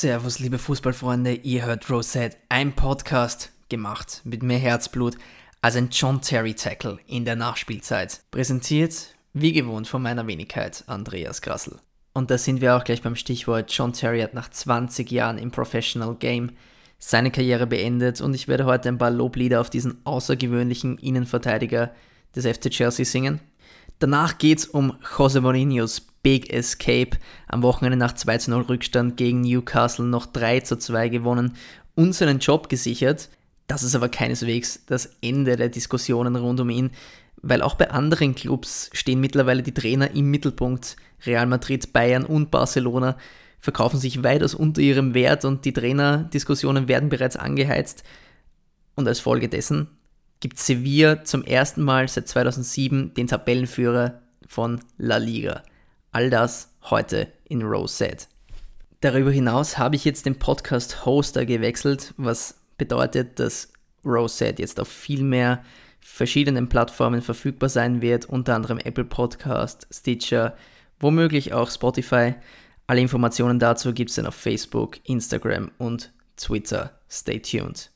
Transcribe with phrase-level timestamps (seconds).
[0.00, 5.16] Servus, liebe Fußballfreunde, ihr hört Rosette, ein Podcast gemacht mit mehr Herzblut
[5.60, 8.20] als ein John Terry Tackle in der Nachspielzeit.
[8.30, 11.80] Präsentiert, wie gewohnt, von meiner Wenigkeit, Andreas Grassel.
[12.12, 13.72] Und da sind wir auch gleich beim Stichwort.
[13.72, 16.52] John Terry hat nach 20 Jahren im Professional Game
[17.00, 21.90] seine Karriere beendet und ich werde heute ein paar Loblieder auf diesen außergewöhnlichen Innenverteidiger
[22.36, 23.40] des FC Chelsea singen.
[23.98, 27.16] Danach geht es um Jose Mourinhos Big Escape.
[27.48, 31.56] Am Wochenende nach 2 0 Rückstand gegen Newcastle noch 3 2 gewonnen
[31.96, 33.28] und seinen Job gesichert.
[33.66, 36.90] Das ist aber keineswegs das Ende der Diskussionen rund um ihn,
[37.42, 40.96] weil auch bei anderen Clubs stehen mittlerweile die Trainer im Mittelpunkt.
[41.26, 43.16] Real Madrid, Bayern und Barcelona
[43.58, 48.04] verkaufen sich weitaus unter ihrem Wert und die Trainerdiskussionen werden bereits angeheizt.
[48.94, 49.88] Und als Folge dessen
[50.40, 55.62] gibt Sevilla zum ersten Mal seit 2007 den Tabellenführer von La Liga.
[56.12, 58.26] All das heute in Rosette.
[59.00, 63.72] Darüber hinaus habe ich jetzt den Podcast-Hoster gewechselt, was bedeutet, dass
[64.04, 65.62] Rosette jetzt auf viel mehr
[66.00, 70.56] verschiedenen Plattformen verfügbar sein wird, unter anderem Apple Podcast, Stitcher,
[70.98, 72.34] womöglich auch Spotify.
[72.86, 76.98] Alle Informationen dazu gibt es dann auf Facebook, Instagram und Twitter.
[77.10, 77.90] Stay tuned.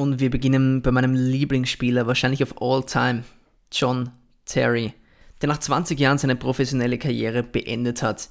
[0.00, 3.22] Und wir beginnen bei meinem Lieblingsspieler, wahrscheinlich of all time,
[3.70, 4.08] John
[4.46, 4.94] Terry,
[5.42, 8.30] der nach 20 Jahren seine professionelle Karriere beendet hat.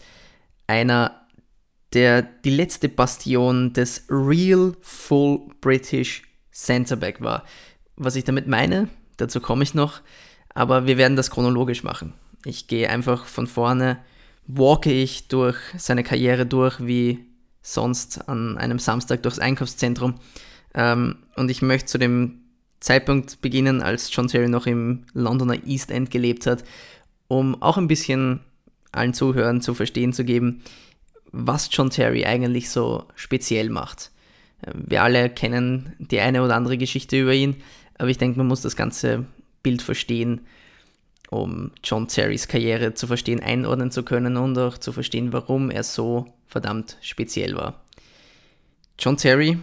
[0.65, 1.27] Einer,
[1.93, 7.43] der die letzte Bastion des Real Full British Centerback war.
[7.97, 10.01] Was ich damit meine, dazu komme ich noch,
[10.55, 12.13] aber wir werden das chronologisch machen.
[12.45, 13.99] Ich gehe einfach von vorne,
[14.47, 17.19] walke ich durch seine Karriere durch, wie
[17.61, 20.15] sonst an einem Samstag durchs Einkaufszentrum
[20.79, 22.39] ähm, und ich möchte zu dem
[22.79, 26.63] Zeitpunkt beginnen, als John Terry noch im Londoner East End gelebt hat,
[27.27, 28.39] um auch ein bisschen
[28.93, 30.63] allen Zuhörern zu verstehen zu geben,
[31.31, 34.11] was John Terry eigentlich so speziell macht.
[34.65, 37.57] Ähm, wir alle kennen die eine oder andere Geschichte über ihn,
[37.97, 39.25] aber ich denke, man muss das ganze
[39.61, 40.47] Bild verstehen,
[41.29, 45.83] um John Terrys Karriere zu verstehen, einordnen zu können und auch zu verstehen, warum er
[45.83, 47.83] so verdammt speziell war.
[48.97, 49.57] John Terry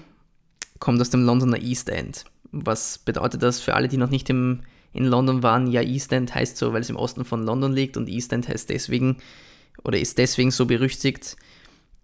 [0.87, 2.27] kommt aus dem Londoner East End.
[2.53, 4.61] Was bedeutet das für alle, die noch nicht im,
[4.93, 5.67] in London waren?
[5.67, 8.49] Ja, East End heißt so, weil es im Osten von London liegt und East End
[8.49, 9.17] heißt deswegen
[9.83, 11.35] oder ist deswegen so berüchtigt,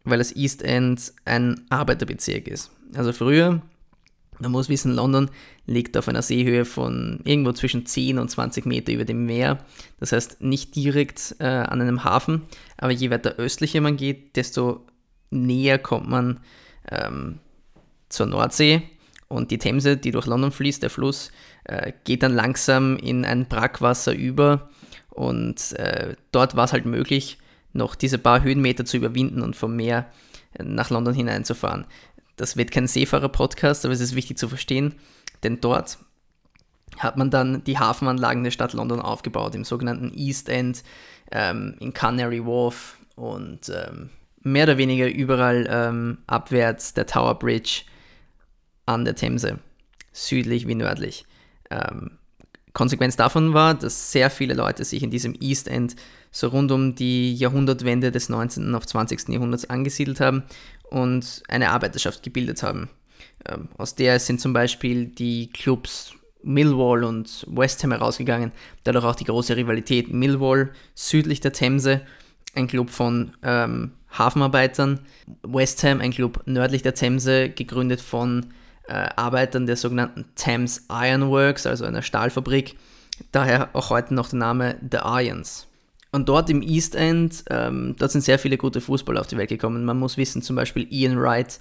[0.02, 2.72] weil das East End ein Arbeiterbezirk ist.
[2.92, 3.62] Also früher,
[4.40, 5.30] man muss wissen, London
[5.64, 9.64] liegt auf einer Seehöhe von irgendwo zwischen 10 und 20 Meter über dem Meer.
[10.00, 12.42] Das heißt nicht direkt äh, an einem Hafen,
[12.78, 14.84] aber je weiter östlicher man geht, desto
[15.30, 16.40] näher kommt man
[16.90, 17.38] ähm,
[18.12, 18.82] zur Nordsee
[19.28, 21.32] und die Themse, die durch London fließt, der Fluss,
[21.64, 24.68] äh, geht dann langsam in ein Brackwasser über
[25.10, 27.38] und äh, dort war es halt möglich,
[27.72, 30.06] noch diese paar Höhenmeter zu überwinden und vom Meer
[30.54, 31.86] äh, nach London hineinzufahren.
[32.36, 34.94] Das wird kein Seefahrer-Podcast, aber es ist wichtig zu verstehen,
[35.42, 35.98] denn dort
[36.98, 40.82] hat man dann die Hafenanlagen der Stadt London aufgebaut, im sogenannten East End,
[41.30, 44.10] ähm, in Canary Wharf und ähm,
[44.42, 47.82] mehr oder weniger überall ähm, abwärts der Tower Bridge
[48.86, 49.58] an der Themse,
[50.12, 51.24] südlich wie nördlich.
[51.70, 52.18] Ähm,
[52.72, 55.94] Konsequenz davon war, dass sehr viele Leute sich in diesem East End
[56.30, 58.74] so rund um die Jahrhundertwende des 19.
[58.74, 59.28] auf 20.
[59.28, 60.44] Jahrhunderts angesiedelt haben
[60.90, 62.88] und eine Arbeiterschaft gebildet haben.
[63.46, 68.52] Ähm, aus der sind zum Beispiel die Clubs Millwall und West Ham herausgegangen,
[68.84, 72.00] dadurch auch die große Rivalität Millwall südlich der Themse,
[72.54, 75.00] ein Club von ähm, Hafenarbeitern,
[75.42, 78.46] West Ham, ein Club nördlich der Themse, gegründet von
[78.88, 82.76] äh, Arbeitern der sogenannten Thames Iron Works, also einer Stahlfabrik.
[83.30, 85.68] Daher auch heute noch der Name The Irons.
[86.10, 89.48] Und dort im East End, ähm, dort sind sehr viele gute Fußballer auf die Welt
[89.48, 89.84] gekommen.
[89.84, 91.58] Man muss wissen, zum Beispiel Ian Wright,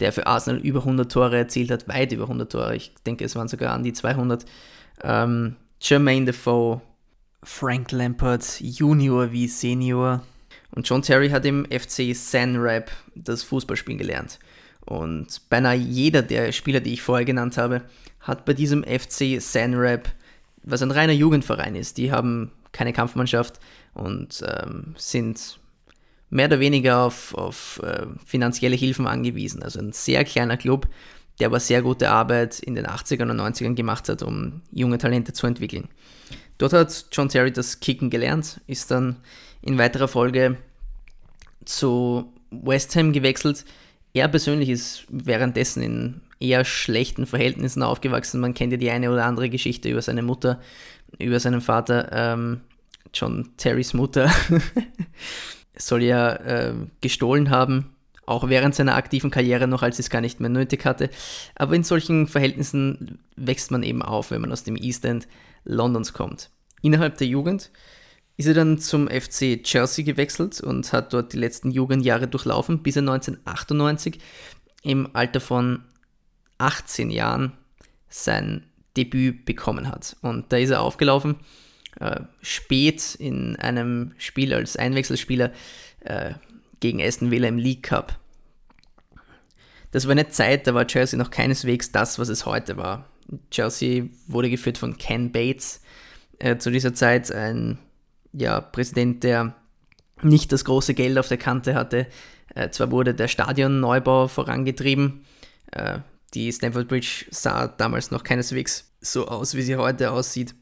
[0.00, 2.74] der für Arsenal über 100 Tore erzielt hat, weit über 100 Tore.
[2.74, 4.44] Ich denke, es waren sogar an die 200.
[5.04, 6.80] Ähm, Jermaine Defoe,
[7.44, 10.22] Frank Lampard, Junior wie Senior.
[10.72, 14.40] Und John Terry hat im FC San Rap das Fußballspielen gelernt.
[14.84, 17.82] Und beinahe jeder der Spieler, die ich vorher genannt habe,
[18.20, 20.08] hat bei diesem FC Sanrap,
[20.62, 23.60] was ein reiner Jugendverein ist, die haben keine Kampfmannschaft
[23.94, 25.58] und ähm, sind
[26.30, 29.62] mehr oder weniger auf, auf äh, finanzielle Hilfen angewiesen.
[29.62, 30.88] Also ein sehr kleiner Club,
[31.38, 35.32] der aber sehr gute Arbeit in den 80ern und 90ern gemacht hat, um junge Talente
[35.32, 35.88] zu entwickeln.
[36.58, 39.16] Dort hat John Terry das Kicken gelernt, ist dann
[39.60, 40.56] in weiterer Folge
[41.64, 43.64] zu West Ham gewechselt,
[44.14, 48.40] er persönlich ist währenddessen in eher schlechten Verhältnissen aufgewachsen.
[48.40, 50.60] Man kennt ja die eine oder andere Geschichte über seine Mutter,
[51.18, 52.10] über seinen Vater.
[52.12, 52.60] Ähm,
[53.14, 54.30] John Terrys Mutter
[55.76, 57.92] soll ja äh, gestohlen haben
[58.26, 61.10] auch während seiner aktiven Karriere noch, als es gar nicht mehr nötig hatte.
[61.54, 65.26] Aber in solchen Verhältnissen wächst man eben auf, wenn man aus dem East End
[65.64, 66.50] Londons kommt.
[66.82, 67.70] Innerhalb der Jugend
[68.42, 72.96] ist er dann zum FC Chelsea gewechselt und hat dort die letzten Jugendjahre durchlaufen, bis
[72.96, 74.18] er 1998
[74.82, 75.84] im Alter von
[76.58, 77.52] 18 Jahren
[78.08, 78.64] sein
[78.96, 80.16] Debüt bekommen hat.
[80.22, 81.36] Und da ist er aufgelaufen,
[82.00, 85.52] äh, spät in einem Spiel als Einwechselspieler
[86.00, 86.34] äh,
[86.80, 88.18] gegen Aston Villa im League Cup.
[89.92, 93.08] Das war eine Zeit, da war Chelsea noch keineswegs das, was es heute war.
[93.52, 95.80] Chelsea wurde geführt von Ken Bates,
[96.40, 97.78] äh, zu dieser Zeit ein
[98.32, 99.54] ja, Präsident, der
[100.22, 102.06] nicht das große Geld auf der Kante hatte.
[102.54, 105.24] Äh, zwar wurde der Stadionneubau vorangetrieben,
[105.72, 105.98] äh,
[106.34, 110.54] die Stamford Bridge sah damals noch keineswegs so aus, wie sie heute aussieht.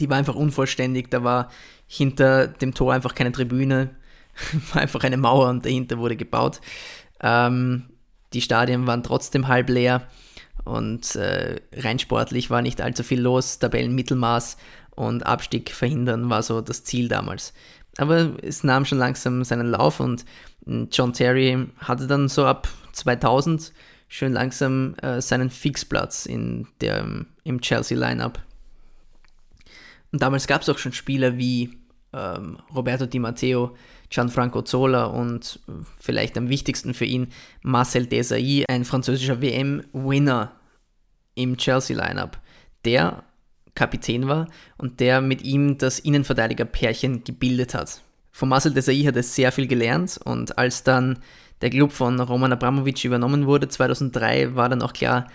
[0.00, 1.50] Die war einfach unvollständig, da war
[1.86, 3.94] hinter dem Tor einfach keine Tribüne,
[4.72, 6.60] war einfach eine Mauer und dahinter wurde gebaut.
[7.20, 7.84] Ähm,
[8.32, 10.08] die Stadien waren trotzdem halb leer
[10.64, 14.58] und äh, rein sportlich war nicht allzu viel los, Tabellenmittelmaß
[14.96, 17.52] und Abstieg verhindern war so das Ziel damals.
[17.98, 20.24] Aber es nahm schon langsam seinen Lauf und
[20.64, 23.72] hm, John Terry hatte dann so ab 2000
[24.08, 27.06] schön langsam äh, seinen Fixplatz in der,
[27.44, 28.40] im Chelsea-Lineup.
[30.12, 31.78] Und damals gab es auch schon Spieler wie
[32.12, 33.76] ähm, Roberto Di Matteo,
[34.08, 37.28] Gianfranco Zola und äh, vielleicht am wichtigsten für ihn
[37.62, 40.52] Marcel Desailly, ein französischer WM-Winner
[41.34, 42.38] im Chelsea-Lineup,
[42.84, 43.24] der
[43.76, 48.02] Kapitän war und der mit ihm das Innenverteidiger-Pärchen gebildet hat.
[48.32, 51.20] Von Marcel Desailly hat er sehr viel gelernt und als dann
[51.62, 55.28] der Club von Roman Abramovic übernommen wurde 2003, war dann auch klar,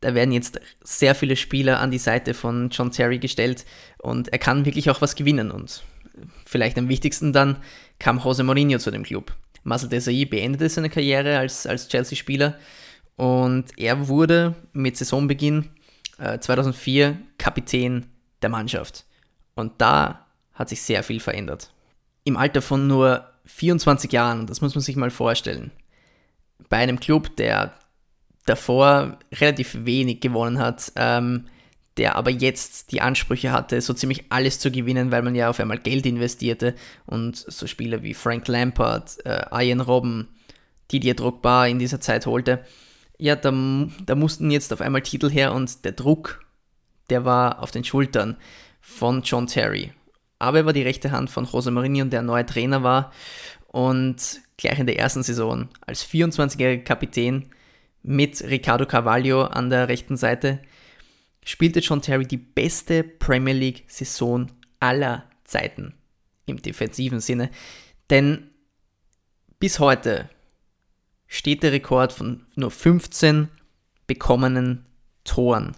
[0.00, 3.64] da werden jetzt sehr viele Spieler an die Seite von John Terry gestellt
[3.98, 5.82] und er kann wirklich auch was gewinnen und
[6.44, 7.56] vielleicht am wichtigsten dann
[7.98, 9.34] kam Jose Mourinho zu dem Club.
[9.64, 12.56] Marcel Desailly beendete seine Karriere als, als Chelsea-Spieler
[13.16, 15.70] und er wurde mit Saisonbeginn
[16.18, 18.06] äh, 2004 Kapitän
[18.42, 19.04] der Mannschaft.
[19.54, 21.72] Und da hat sich sehr viel verändert.
[22.24, 25.70] Im Alter von nur 24 Jahren, das muss man sich mal vorstellen,
[26.68, 27.72] bei einem Club, der
[28.46, 31.46] davor relativ wenig gewonnen hat, ähm,
[31.96, 35.60] der aber jetzt die Ansprüche hatte, so ziemlich alles zu gewinnen, weil man ja auf
[35.60, 36.74] einmal Geld investierte
[37.06, 40.28] und so Spieler wie Frank Lampard, äh, Ian Robben,
[40.92, 42.64] Didier Drogba in dieser Zeit holte.
[43.18, 43.50] Ja, da,
[44.04, 46.44] da mussten jetzt auf einmal Titel her und der Druck,
[47.10, 48.36] der war auf den Schultern
[48.80, 49.92] von John Terry.
[50.38, 53.12] Aber er war die rechte Hand von Jose Mourinho, der neue Trainer war
[53.68, 57.46] und gleich in der ersten Saison als 24-jähriger Kapitän
[58.02, 60.60] mit Ricardo Carvalho an der rechten Seite
[61.44, 64.48] spielte John Terry die beste Premier League-Saison
[64.80, 65.94] aller Zeiten
[66.46, 67.50] im defensiven Sinne.
[68.10, 68.50] Denn
[69.58, 70.28] bis heute
[71.28, 73.48] steht der Rekord von nur 15
[74.06, 74.84] bekommenen
[75.24, 75.76] Toren.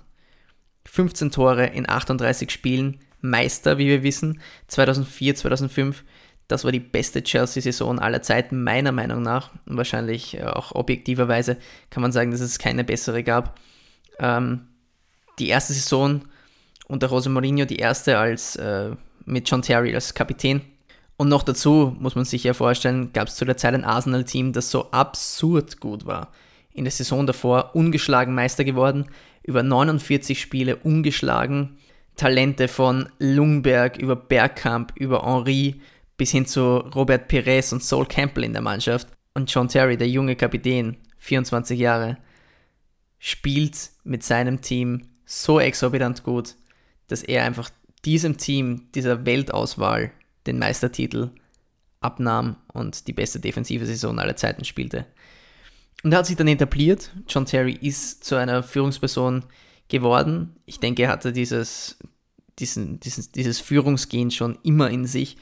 [0.86, 6.04] 15 Tore in 38 Spielen, Meister, wie wir wissen, 2004, 2005.
[6.46, 9.50] Das war die beste Chelsea-Saison aller Zeiten, meiner Meinung nach.
[9.66, 11.58] Und wahrscheinlich äh, auch objektiverweise
[11.90, 13.60] kann man sagen, dass es keine bessere gab.
[14.18, 14.68] Ähm,
[15.38, 16.22] die erste Saison
[16.86, 18.92] unter Jose Mourinho, die erste als äh,
[19.26, 20.62] mit John Terry als Kapitän.
[21.18, 24.52] Und noch dazu muss man sich ja vorstellen, gab es zu der Zeit ein Arsenal-Team,
[24.52, 26.32] das so absurd gut war.
[26.72, 29.06] In der Saison davor ungeschlagen Meister geworden,
[29.42, 31.76] über 49 Spiele ungeschlagen.
[32.14, 35.80] Talente von Lungberg über Bergkamp, über Henri
[36.16, 39.08] bis hin zu Robert Perez und Sol Campbell in der Mannschaft.
[39.34, 42.16] Und John Terry, der junge Kapitän, 24 Jahre,
[43.18, 46.54] spielt mit seinem Team so exorbitant gut,
[47.08, 47.70] dass er einfach
[48.04, 50.12] diesem Team, dieser Weltauswahl,
[50.48, 51.30] den Meistertitel
[52.00, 55.06] abnahm und die beste defensive Saison aller Zeiten spielte.
[56.02, 57.10] Und er hat sich dann etabliert.
[57.28, 59.44] John Terry ist zu einer Führungsperson
[59.88, 60.56] geworden.
[60.64, 61.98] Ich denke, er hatte dieses,
[62.58, 65.36] diesen, dieses, dieses Führungsgehen schon immer in sich.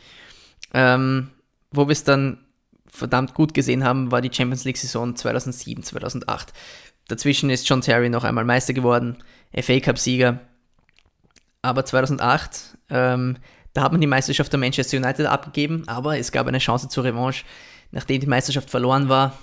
[0.72, 1.30] Ähm,
[1.70, 2.44] wo wir es dann
[2.86, 6.52] verdammt gut gesehen haben, war die Champions League-Saison 2007, 2008.
[7.08, 9.18] Dazwischen ist John Terry noch einmal Meister geworden,
[9.54, 10.40] FA Cup-Sieger.
[11.60, 13.36] Aber 2008, ähm,
[13.76, 17.04] da hat man die Meisterschaft der Manchester United abgegeben, aber es gab eine Chance zur
[17.04, 17.44] Revanche.
[17.90, 19.38] Nachdem die Meisterschaft verloren war,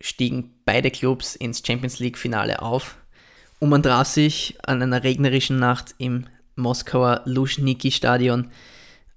[0.00, 2.96] stiegen beide Clubs ins Champions League-Finale auf
[3.60, 8.50] und man traf sich an einer regnerischen Nacht im Moskauer Luschniki-Stadion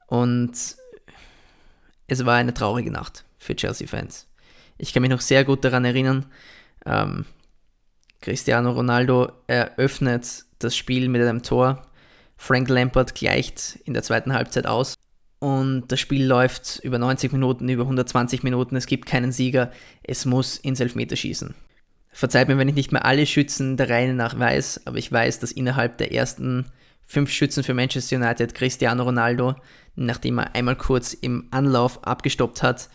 [0.05, 0.53] und
[2.05, 4.27] es war eine traurige Nacht für Chelsea-Fans.
[4.77, 6.27] Ich kann mich noch sehr gut daran erinnern,
[6.85, 7.25] ähm,
[8.21, 11.87] Cristiano Ronaldo eröffnet das Spiel mit einem Tor.
[12.43, 14.95] Frank Lampard gleicht in der zweiten Halbzeit aus.
[15.39, 19.71] und das Spiel läuft über 90 Minuten, über 120 Minuten, es gibt keinen Sieger,
[20.03, 21.55] es muss ins Elfmeterschießen.
[22.11, 25.39] Verzeiht mir, wenn ich nicht mehr alle Schützen der Reihe nach weiß, aber ich weiß,
[25.39, 26.65] dass innerhalb der ersten
[27.05, 29.55] fünf Schützen für Manchester United Cristiano Ronaldo,
[29.95, 32.89] nachdem er einmal kurz im Anlauf abgestoppt hat,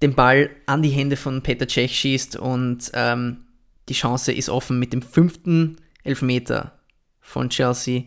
[0.00, 3.46] den Ball an die Hände von Peter Cech schießt und ähm,
[3.88, 4.78] die Chance ist offen.
[4.78, 6.78] Mit dem fünften Elfmeter
[7.20, 8.04] von Chelsea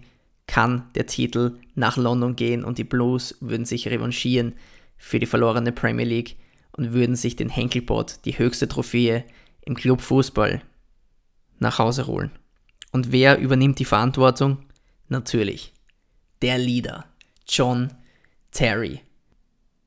[0.51, 4.51] kann der Titel nach London gehen und die Blues würden sich revanchieren
[4.98, 6.36] für die verlorene Premier League
[6.74, 9.24] und würden sich den Henkelpot, die höchste Trophäe
[9.62, 10.62] im Clubfußball,
[11.60, 12.31] nach Hause holen.
[12.91, 14.58] Und wer übernimmt die Verantwortung?
[15.08, 15.72] Natürlich
[16.41, 17.05] der Leader,
[17.48, 17.93] John
[18.51, 19.00] Terry.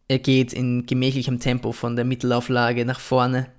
[0.08, 3.50] Er geht in gemächlichem Tempo von der Mittelauflage nach vorne,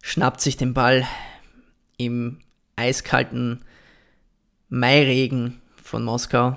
[0.00, 1.04] schnappt sich den Ball
[1.96, 2.38] im
[2.76, 3.64] eiskalten
[4.68, 6.56] Mairegen von Moskau,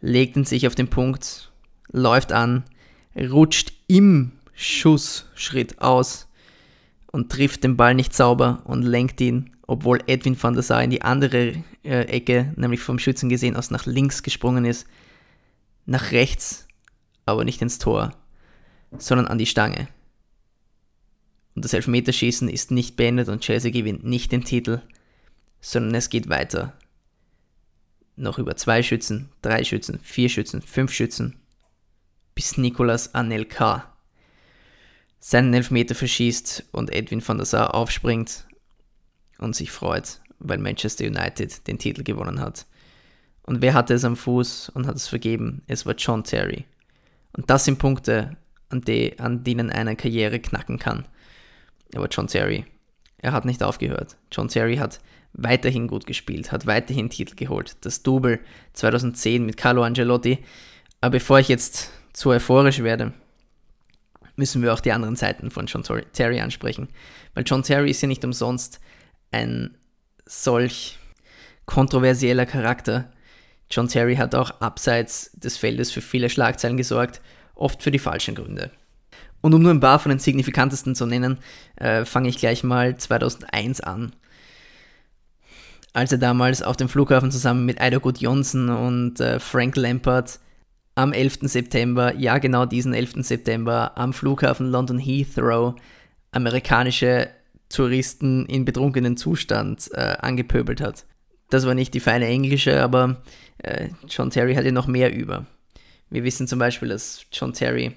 [0.00, 1.50] legt ihn sich auf den Punkt,
[1.90, 2.64] läuft an,
[3.16, 6.28] rutscht im Schussschritt aus
[7.10, 10.90] und trifft den Ball nicht sauber und lenkt ihn, obwohl Edwin van der Sar in
[10.90, 14.86] die andere äh, Ecke, nämlich vom Schützen gesehen, aus nach links gesprungen ist,
[15.86, 16.66] nach rechts,
[17.24, 18.12] aber nicht ins Tor
[18.98, 19.88] sondern an die Stange.
[21.54, 24.82] Und das Elfmeterschießen ist nicht beendet und Chelsea gewinnt nicht den Titel,
[25.60, 26.74] sondern es geht weiter.
[28.16, 31.36] Noch über zwei Schützen, drei Schützen, vier Schützen, fünf Schützen,
[32.34, 33.92] bis Nicolas Anelka
[35.20, 38.46] seinen Elfmeter verschießt und Edwin van der Sar aufspringt
[39.38, 42.66] und sich freut, weil Manchester United den Titel gewonnen hat.
[43.42, 45.62] Und wer hatte es am Fuß und hat es vergeben?
[45.66, 46.64] Es war John Terry.
[47.36, 48.36] Und das sind Punkte,
[48.68, 51.06] an, die, an denen eine Karriere knacken kann.
[51.94, 52.64] Aber John Terry,
[53.18, 54.16] er hat nicht aufgehört.
[54.32, 55.00] John Terry hat
[55.36, 57.76] weiterhin gut gespielt, hat weiterhin Titel geholt.
[57.82, 58.40] Das Double
[58.72, 60.38] 2010 mit Carlo Angelotti.
[61.00, 63.12] Aber bevor ich jetzt zu euphorisch werde,
[64.36, 66.88] müssen wir auch die anderen Seiten von John Terry ansprechen.
[67.34, 68.80] Weil John Terry ist ja nicht umsonst
[69.30, 69.76] ein
[70.24, 70.98] solch
[71.66, 73.10] kontroversieller Charakter.
[73.70, 77.20] John Terry hat auch abseits des Feldes für viele Schlagzeilen gesorgt
[77.54, 78.70] oft für die falschen Gründe.
[79.42, 81.38] Und um nur ein paar von den signifikantesten zu nennen,
[81.76, 84.12] äh, fange ich gleich mal 2001 an.
[85.96, 90.40] Als er damals auf dem Flughafen zusammen mit Ida Good Johnson und äh, Frank Lampard
[90.94, 91.38] am 11.
[91.44, 93.24] September, ja genau diesen 11.
[93.24, 95.74] September, am Flughafen London Heathrow
[96.32, 97.30] amerikanische
[97.70, 101.06] Touristen in betrunkenen Zustand äh, angepöbelt hat.
[101.48, 103.22] Das war nicht die feine englische, aber
[103.62, 105.46] äh, John Terry hatte noch mehr über.
[106.10, 107.92] Wir wissen zum Beispiel, dass John Terry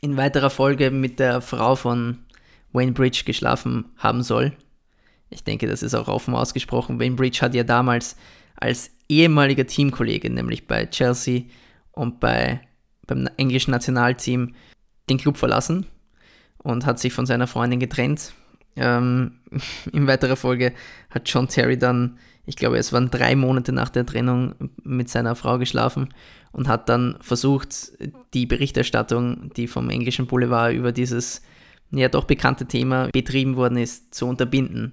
[0.00, 2.24] in weiterer Folge mit der Frau von
[2.72, 4.56] Wayne Bridge geschlafen haben soll.
[5.32, 7.00] Ich denke, das ist auch offen ausgesprochen.
[7.00, 8.16] Wayne Bridge hat ja damals
[8.56, 11.42] als ehemaliger Teamkollege, nämlich bei Chelsea
[11.92, 12.60] und bei,
[13.06, 14.54] beim englischen Nationalteam,
[15.08, 15.86] den Club verlassen
[16.58, 18.32] und hat sich von seiner Freundin getrennt.
[18.76, 19.40] Ähm,
[19.92, 20.72] in weiterer Folge
[21.10, 25.34] hat John Terry dann, ich glaube, es waren drei Monate nach der Trennung mit seiner
[25.34, 26.08] Frau geschlafen
[26.52, 27.92] und hat dann versucht,
[28.34, 31.42] die Berichterstattung, die vom englischen Boulevard über dieses
[31.90, 34.92] ja doch bekannte Thema betrieben worden ist, zu unterbinden.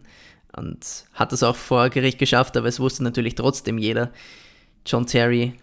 [0.56, 4.12] Und hat es auch vor Gericht geschafft, aber es wusste natürlich trotzdem jeder.
[4.86, 5.54] John Terry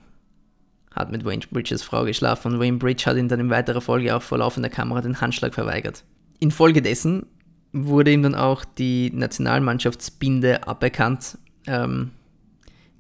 [0.93, 4.15] hat mit Wayne Bridges Frau geschlafen und Wayne Bridge hat ihn dann in weiterer Folge
[4.15, 6.05] auch vor laufender Kamera den Handschlag verweigert.
[6.39, 7.27] Infolgedessen
[7.73, 11.39] wurde ihm dann auch die Nationalmannschaftsbinde aberkannt.
[11.67, 12.13] Ähm,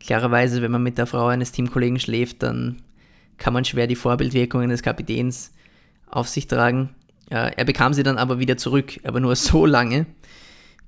[0.00, 2.82] klarerweise, wenn man mit der Frau eines Teamkollegen schläft, dann
[3.38, 5.52] kann man schwer die Vorbildwirkungen des Kapitäns
[6.06, 6.90] auf sich tragen.
[7.30, 10.06] Äh, er bekam sie dann aber wieder zurück, aber nur so lange,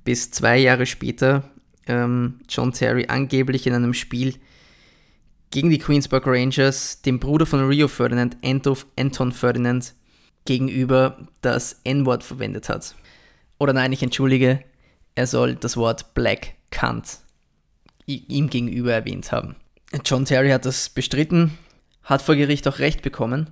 [0.08, 1.50] bis zwei Jahre später
[1.86, 4.36] ähm, John Terry angeblich in einem Spiel
[5.50, 9.92] gegen die Queensburg Rangers dem Bruder von Rio Ferdinand, Anton Ferdinand,
[10.46, 12.94] gegenüber das N-Wort verwendet hat.
[13.58, 14.64] Oder nein, ich entschuldige,
[15.14, 17.18] er soll das Wort Black Cunt
[18.06, 19.56] ihm gegenüber erwähnt haben.
[20.06, 21.58] John Terry hat das bestritten,
[22.02, 23.50] hat vor Gericht auch Recht bekommen.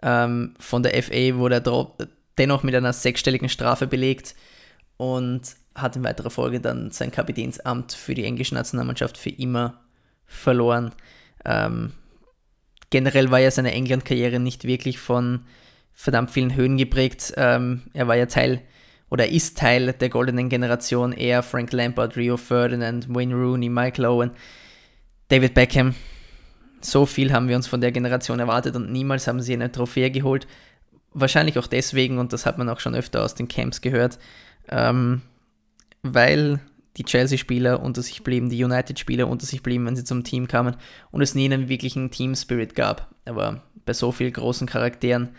[0.00, 2.08] Ähm, von der FA wurde er
[2.38, 4.34] dennoch mit einer sechsstelligen Strafe belegt
[4.96, 9.80] und hat in weiterer Folge dann sein Kapitänsamt für die englische Nationalmannschaft für immer
[10.26, 10.92] verloren.
[11.44, 11.92] Ähm,
[12.90, 15.46] generell war ja seine England-Karriere nicht wirklich von
[15.92, 17.32] verdammt vielen Höhen geprägt.
[17.36, 18.62] Ähm, er war ja Teil
[19.10, 21.12] oder ist Teil der goldenen Generation.
[21.12, 24.30] Er, Frank Lampard, Rio Ferdinand, Wayne Rooney, Michael Owen,
[25.28, 25.94] David Beckham
[26.84, 30.10] so viel haben wir uns von der Generation erwartet und niemals haben sie eine Trophäe
[30.10, 30.46] geholt.
[31.14, 34.18] Wahrscheinlich auch deswegen, und das hat man auch schon öfter aus den Camps gehört,
[34.68, 35.22] ähm,
[36.02, 36.60] weil
[36.96, 40.76] die Chelsea-Spieler unter sich blieben, die United-Spieler unter sich blieben, wenn sie zum Team kamen
[41.10, 43.14] und es nie einen wirklichen Team-Spirit gab.
[43.24, 45.30] Aber bei so vielen großen Charakteren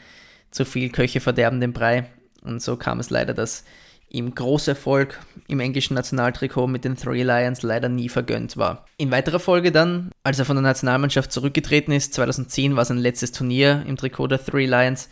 [0.51, 2.10] zu viel Köche verderben den Brei.
[2.41, 3.63] Und so kam es leider, dass
[4.10, 8.86] ihm Großerfolg im englischen Nationaltrikot mit den Three Lions leider nie vergönnt war.
[8.98, 13.32] In weiterer Folge dann, als er von der Nationalmannschaft zurückgetreten ist, 2010 war sein letztes
[13.32, 15.10] Turnier im Trikot der Three Lions,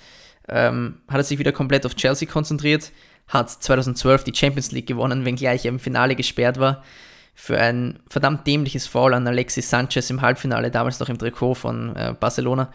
[0.48, 2.92] ähm, hat er sich wieder komplett auf Chelsea konzentriert,
[3.32, 6.84] hat 2012 die Champions League gewonnen, wenngleich er im Finale gesperrt war.
[7.34, 11.96] Für ein verdammt dämliches Foul an Alexis Sanchez im Halbfinale, damals noch im Trikot von
[11.96, 12.72] äh, Barcelona,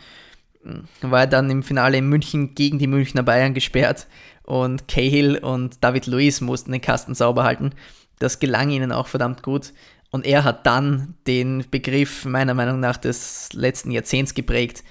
[1.02, 4.06] war er dann im Finale in München gegen die Münchner Bayern gesperrt
[4.42, 7.72] und Cahill und David Luiz mussten den Kasten sauber halten.
[8.18, 9.72] Das gelang ihnen auch verdammt gut.
[10.10, 14.82] Und er hat dann den Begriff meiner Meinung nach des letzten Jahrzehnts geprägt,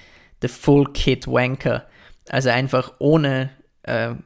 [0.41, 1.87] the Full Kit Wanker.
[2.29, 3.49] Also einfach ohne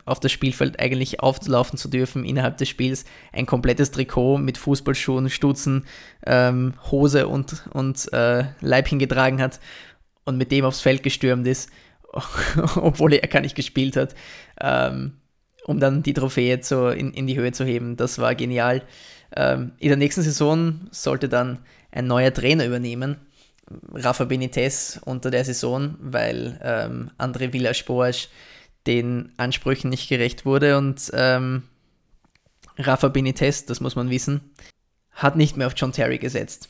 [0.05, 5.29] auf das Spielfeld eigentlich aufzulaufen zu dürfen, innerhalb des Spiels ein komplettes Trikot mit Fußballschuhen,
[5.29, 5.85] Stutzen,
[6.25, 9.59] ähm, Hose und, und äh, Leibchen getragen hat
[10.23, 11.69] und mit dem aufs Feld gestürmt ist,
[12.75, 14.15] obwohl er gar nicht gespielt hat.
[14.61, 15.13] Ähm,
[15.65, 17.95] um dann die Trophäe zu, in, in die Höhe zu heben.
[17.95, 18.81] Das war genial.
[19.35, 21.59] Ähm, in der nächsten Saison sollte dann
[21.91, 23.17] ein neuer Trainer übernehmen,
[23.93, 28.29] Rafa Benitez unter der Saison, weil ähm, André Villas-Boas
[28.87, 31.63] den Ansprüchen nicht gerecht wurde und ähm,
[32.77, 34.51] Rafa Benitez, das muss man wissen,
[35.11, 36.69] hat nicht mehr auf John Terry gesetzt.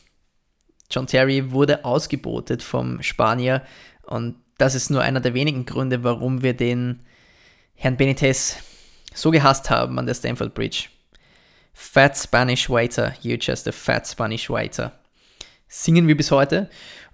[0.91, 3.61] John Terry wurde ausgebotet vom Spanier
[4.03, 6.99] und das ist nur einer der wenigen Gründe, warum wir den
[7.75, 8.57] Herrn Benitez
[9.13, 10.89] so gehasst haben an der Stamford Bridge.
[11.73, 14.91] Fat Spanish Waiter, you just a fat Spanish Waiter.
[15.67, 16.69] Singen wir bis heute.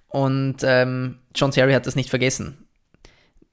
[0.07, 2.64] Und ähm, John Terry hat das nicht vergessen.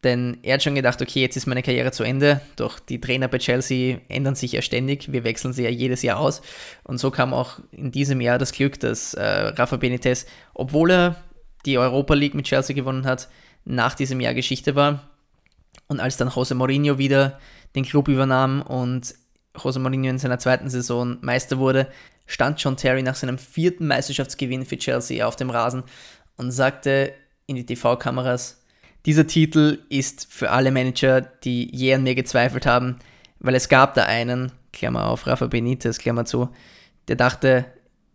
[0.05, 2.41] Denn er hat schon gedacht, okay, jetzt ist meine Karriere zu Ende.
[2.57, 5.13] Doch die Trainer bei Chelsea ändern sich ja ständig.
[5.13, 6.43] Wir wechseln sie ja jedes Jahr aus.
[6.83, 11.23] Und so kam auch in diesem Jahr das Glück, dass äh, Rafa Benitez, obwohl er
[11.67, 13.29] die Europa League mit Chelsea gewonnen hat,
[13.65, 15.09] nach diesem Jahr Geschichte war.
[15.87, 17.39] Und als dann Jose Mourinho wieder
[17.77, 19.15] den Club übernahm und
[19.57, 21.87] Jose Mourinho in seiner zweiten Saison Meister wurde,
[22.27, 25.85] stand John Terry nach seinem vierten Meisterschaftsgewinn für Chelsea auf dem Rasen
[26.37, 27.13] und sagte
[27.47, 28.62] in die TV-Kameras,
[29.07, 32.97] dieser Titel ist für alle Manager, die je an mir gezweifelt haben,
[33.41, 36.49] weil es gab da einen, Klammer auf, Rafa Benitez, Klammer zu,
[37.09, 37.67] der dachte,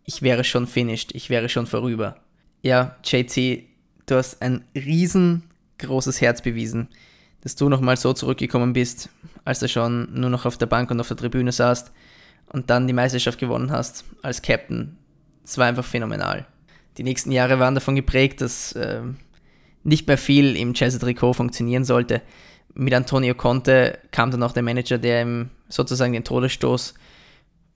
[0.05, 2.17] ich wäre schon finished, ich wäre schon vorüber.
[2.61, 3.63] Ja, JT,
[4.05, 6.89] du hast ein riesengroßes Herz bewiesen
[7.41, 9.09] dass du nochmal so zurückgekommen bist,
[9.45, 11.91] als du schon nur noch auf der Bank und auf der Tribüne saßt
[12.51, 14.97] und dann die Meisterschaft gewonnen hast als Captain.
[15.45, 16.45] Es war einfach phänomenal.
[16.97, 19.01] Die nächsten Jahre waren davon geprägt, dass äh,
[19.87, 22.21] nicht mehr viel im Chelsea-Trikot funktionieren sollte.
[22.73, 26.93] Mit Antonio Conte kam dann auch der Manager, der ihm sozusagen den Todesstoß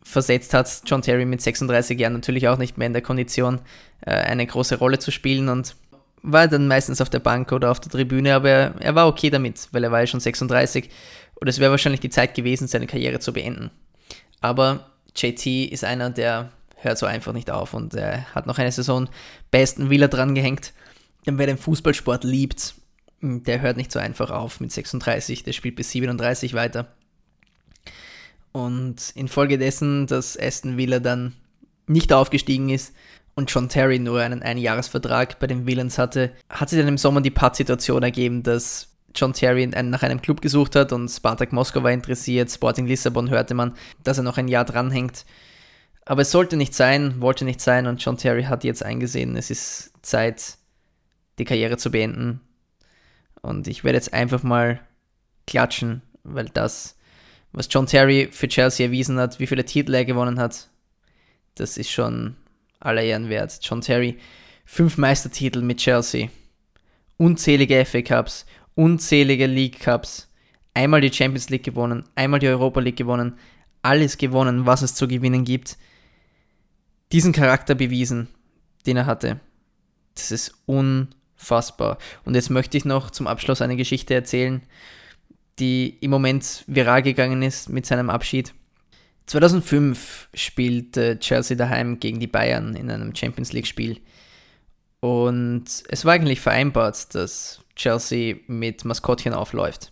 [0.03, 0.81] versetzt hat.
[0.85, 3.61] John Terry mit 36 Jahren natürlich auch nicht mehr in der Kondition,
[4.01, 5.75] äh, eine große Rolle zu spielen und
[6.21, 9.69] war dann meistens auf der Bank oder auf der Tribüne, aber er, war okay damit,
[9.71, 10.89] weil er war ja schon 36
[11.35, 13.71] und es wäre wahrscheinlich die Zeit gewesen, seine Karriere zu beenden.
[14.41, 18.71] Aber JT ist einer, der hört so einfach nicht auf und er hat noch eine
[18.71, 19.09] Saison
[19.49, 20.73] besten Willer dran gehängt.
[21.25, 22.75] Denn wer den Fußballsport liebt,
[23.21, 26.87] der hört nicht so einfach auf mit 36, der spielt bis 37 weiter.
[28.51, 31.33] Und infolgedessen, dass Aston Villa dann
[31.87, 32.93] nicht aufgestiegen ist,
[33.35, 37.21] und John Terry nur einen Einjahresvertrag bei den Villains hatte, hat sich dann im Sommer
[37.21, 41.91] die Pattsituation ergeben, dass John Terry nach einem Club gesucht hat und Spartak Moskau war
[41.91, 45.25] interessiert, Sporting Lissabon hörte man, dass er noch ein Jahr dranhängt.
[46.05, 49.49] Aber es sollte nicht sein, wollte nicht sein und John Terry hat jetzt eingesehen, es
[49.49, 50.57] ist Zeit,
[51.41, 52.39] die Karriere zu beenden.
[53.41, 54.79] Und ich werde jetzt einfach mal
[55.47, 56.97] klatschen, weil das,
[57.51, 60.69] was John Terry für Chelsea erwiesen hat, wie viele Titel er gewonnen hat,
[61.55, 62.35] das ist schon
[62.79, 63.59] aller Ehren wert.
[63.63, 64.17] John Terry,
[64.65, 66.29] fünf Meistertitel mit Chelsea,
[67.17, 70.29] unzählige FA Cups, unzählige League Cups,
[70.73, 73.33] einmal die Champions League gewonnen, einmal die Europa League gewonnen,
[73.81, 75.77] alles gewonnen, was es zu gewinnen gibt.
[77.11, 78.27] Diesen Charakter bewiesen,
[78.85, 79.39] den er hatte.
[80.15, 80.53] Das ist
[81.41, 81.97] unfassbar.
[82.23, 84.61] Und jetzt möchte ich noch zum Abschluss eine Geschichte erzählen,
[85.59, 88.53] die im Moment viral gegangen ist mit seinem Abschied.
[89.25, 93.99] 2005 spielte Chelsea daheim gegen die Bayern in einem Champions League-Spiel.
[94.99, 99.91] Und es war eigentlich vereinbart, dass Chelsea mit Maskottchen aufläuft.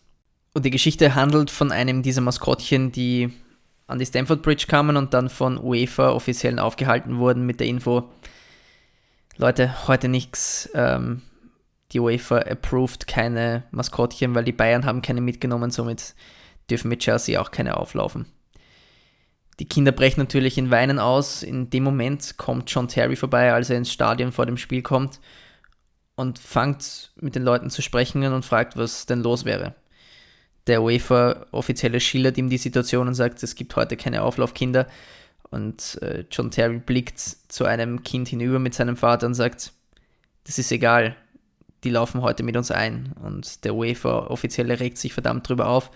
[0.54, 3.32] Und die Geschichte handelt von einem dieser Maskottchen, die
[3.88, 8.10] an die Stamford Bridge kamen und dann von UEFA-Offiziellen aufgehalten wurden mit der Info,
[9.38, 11.22] Leute, heute nichts, ähm,
[11.92, 16.16] die UEFA approved keine Maskottchen, weil die Bayern haben keine mitgenommen, somit
[16.70, 18.26] dürfen mit Chelsea auch keine auflaufen.
[19.60, 21.44] Die Kinder brechen natürlich in Weinen aus.
[21.44, 25.20] In dem Moment kommt John Terry vorbei, als er ins Stadion vor dem Spiel kommt
[26.16, 29.76] und fängt mit den Leuten zu sprechen und fragt, was denn los wäre.
[30.68, 34.88] Der UEFA-Offizielle schildert ihm die Situation und sagt, es gibt heute keine Auflaufkinder.
[35.50, 39.74] Und äh, John Terry blickt zu einem Kind hinüber mit seinem Vater und sagt,
[40.46, 41.16] das ist egal,
[41.84, 43.14] die laufen heute mit uns ein.
[43.24, 45.92] Und der UEFA-Offizielle regt sich verdammt drüber auf.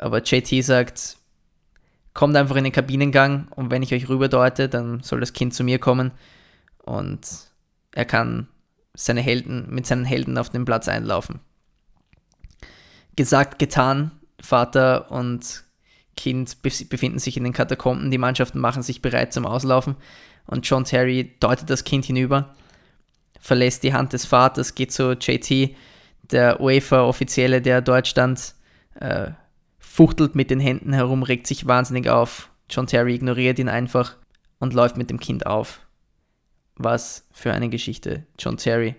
[0.00, 1.16] Aber JT sagt,
[2.14, 5.64] kommt einfach in den Kabinengang und wenn ich euch rüberdeute, dann soll das Kind zu
[5.64, 6.12] mir kommen
[6.84, 7.20] und
[7.92, 8.48] er kann
[8.94, 11.40] seine Helden, mit seinen Helden auf den Platz einlaufen.
[13.16, 14.10] Gesagt, getan,
[14.40, 15.64] Vater und
[16.16, 19.96] Kind befinden sich in den Katakomben, die Mannschaften machen sich bereit zum Auslaufen
[20.46, 22.54] und John Terry deutet das Kind hinüber,
[23.42, 25.76] verlässt die Hand des Vaters, geht zu JT,
[26.22, 28.54] der UEFA-Offizielle, der dort stand,
[28.94, 29.32] äh,
[29.78, 32.48] fuchtelt mit den Händen herum, regt sich wahnsinnig auf.
[32.70, 34.16] John Terry ignoriert ihn einfach
[34.58, 35.80] und läuft mit dem Kind auf
[36.76, 38.24] was für eine Geschichte.
[38.38, 38.94] John Terry,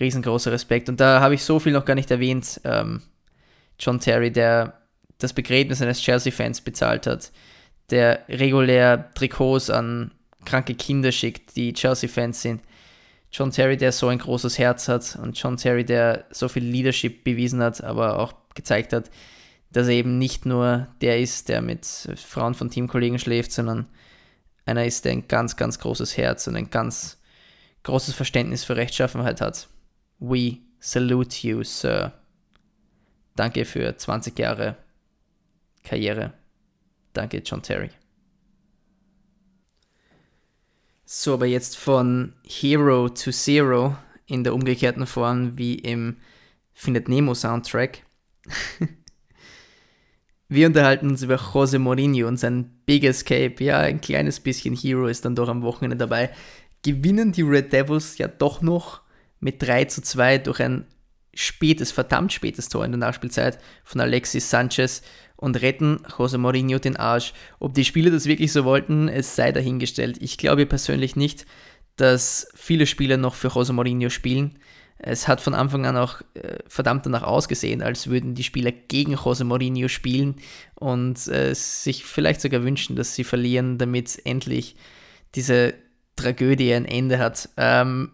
[0.00, 0.88] riesengroßer Respekt.
[0.88, 2.60] Und da habe ich so viel noch gar nicht erwähnt.
[2.64, 3.02] Ähm,
[3.78, 4.80] John Terry, der
[5.18, 7.32] das Begräbnis eines Chelsea-Fans bezahlt hat,
[7.90, 10.12] der regulär Trikots an
[10.44, 12.62] kranke Kinder schickt, die Chelsea-Fans sind.
[13.32, 17.24] John Terry, der so ein großes Herz hat und John Terry, der so viel Leadership
[17.24, 19.10] bewiesen hat, aber auch gezeigt hat,
[19.70, 23.86] dass er eben nicht nur der ist, der mit Frauen von Teamkollegen schläft, sondern
[24.66, 27.18] einer ist, der ein ganz, ganz großes Herz und ein ganz
[27.84, 29.68] großes Verständnis für Rechtschaffenheit hat.
[30.18, 32.12] We salute you, Sir.
[33.34, 34.76] Danke für 20 Jahre
[35.82, 36.34] Karriere.
[37.14, 37.90] Danke, John Terry.
[41.14, 43.94] So, aber jetzt von Hero to Zero
[44.24, 46.16] in der umgekehrten Form wie im
[46.72, 48.02] Findet Nemo Soundtrack.
[50.48, 53.62] Wir unterhalten uns über Jose Mourinho und sein Big Escape.
[53.62, 56.30] Ja, ein kleines bisschen Hero ist dann doch am Wochenende dabei.
[56.82, 59.02] Gewinnen die Red Devils ja doch noch
[59.38, 60.86] mit 3 zu 2 durch ein
[61.34, 65.02] spätes, verdammt spätes Tor in der Nachspielzeit von Alexis Sanchez
[65.36, 67.32] und retten Jose Mourinho den Arsch.
[67.58, 70.18] Ob die Spieler das wirklich so wollten, es sei dahingestellt.
[70.20, 71.46] Ich glaube persönlich nicht,
[71.96, 74.58] dass viele Spieler noch für Jose Mourinho spielen.
[74.98, 79.14] Es hat von Anfang an auch äh, verdammt danach ausgesehen, als würden die Spieler gegen
[79.14, 80.36] Jose Mourinho spielen
[80.76, 84.76] und äh, sich vielleicht sogar wünschen, dass sie verlieren, damit endlich
[85.34, 85.74] diese
[86.14, 87.48] Tragödie ein Ende hat.
[87.56, 88.12] Ähm,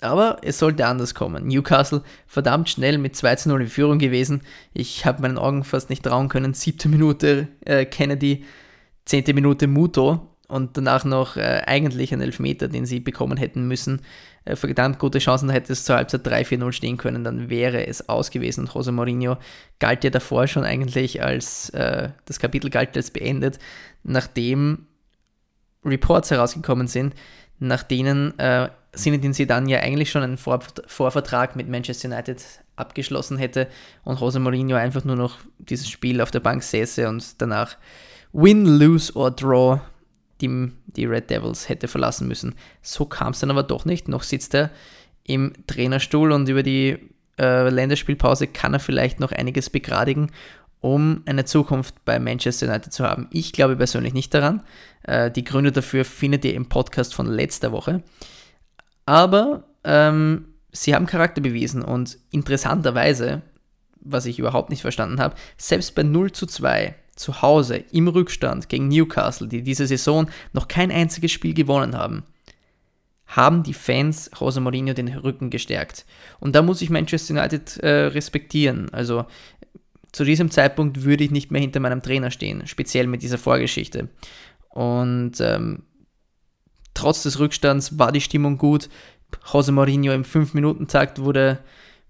[0.00, 1.46] aber es sollte anders kommen.
[1.46, 4.42] Newcastle verdammt schnell mit 2 zu 0 in Führung gewesen.
[4.72, 6.54] Ich habe meinen Augen fast nicht trauen können.
[6.54, 8.44] Siebte Minute äh, Kennedy,
[9.04, 14.00] zehnte Minute Muto und danach noch äh, eigentlich ein Elfmeter, den sie bekommen hätten müssen.
[14.44, 18.08] Äh, verdammt gute Chancen, da hätte es zur Halbzeit 3-4-0 stehen können, dann wäre es
[18.08, 18.62] aus gewesen.
[18.62, 19.36] Und Jose Mourinho
[19.78, 23.58] galt ja davor schon eigentlich als, äh, das Kapitel galt als beendet,
[24.02, 24.86] nachdem
[25.84, 27.14] Reports herausgekommen sind,
[27.58, 32.44] nach denen äh, Zinedine Zidane ja eigentlich schon einen Vor Vorvertrag mit Manchester United
[32.76, 33.68] abgeschlossen hätte
[34.04, 37.76] und Jose Mourinho einfach nur noch dieses Spiel auf der Bank säße und danach
[38.32, 39.80] Win, Lose or Draw
[40.40, 42.54] die, die Red Devils hätte verlassen müssen.
[42.82, 44.08] So kam es dann aber doch nicht.
[44.08, 44.70] Noch sitzt er
[45.24, 46.98] im Trainerstuhl und über die
[47.38, 50.30] äh, Länderspielpause kann er vielleicht noch einiges begradigen,
[50.80, 53.28] um eine Zukunft bei Manchester United zu haben.
[53.30, 54.62] Ich glaube persönlich nicht daran.
[55.02, 58.02] Äh, die Gründe dafür findet ihr im Podcast von letzter Woche.
[59.10, 63.42] Aber ähm, sie haben Charakter bewiesen und interessanterweise,
[64.00, 68.68] was ich überhaupt nicht verstanden habe, selbst bei 0 zu 2 zu Hause im Rückstand
[68.68, 72.22] gegen Newcastle, die diese Saison noch kein einziges Spiel gewonnen haben,
[73.26, 76.06] haben die Fans Jose Mourinho den Rücken gestärkt.
[76.38, 78.90] Und da muss ich Manchester United äh, respektieren.
[78.92, 79.26] Also
[80.12, 84.08] zu diesem Zeitpunkt würde ich nicht mehr hinter meinem Trainer stehen, speziell mit dieser Vorgeschichte.
[84.68, 85.82] Und ähm,
[87.00, 88.88] trotz des Rückstands war die Stimmung gut.
[89.52, 91.58] Jose Mourinho im 5-Minuten-Takt wurde